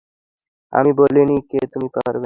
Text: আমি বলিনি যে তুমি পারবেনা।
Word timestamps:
আমি 0.73 0.91
বলিনি 0.99 1.37
যে 1.51 1.59
তুমি 1.73 1.87
পারবেনা। 1.95 2.19